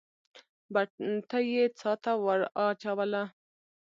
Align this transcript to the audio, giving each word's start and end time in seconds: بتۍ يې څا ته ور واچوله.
بتۍ 0.73 1.45
يې 1.55 1.65
څا 1.79 1.91
ته 2.03 2.11
ور 2.23 2.41
واچوله. 2.57 3.23